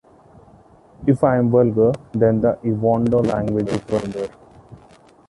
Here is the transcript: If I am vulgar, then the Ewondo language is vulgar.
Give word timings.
If 1.05 1.23
I 1.23 1.37
am 1.37 1.51
vulgar, 1.51 1.91
then 2.13 2.41
the 2.41 2.53
Ewondo 2.63 3.23
language 3.23 3.67
is 3.67 3.81
vulgar. 3.81 4.29